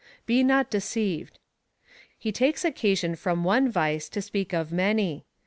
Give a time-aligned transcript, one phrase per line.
[0.25, 1.37] Be not deceived.
[2.17, 5.25] He takes occasion from one vice to speak of many.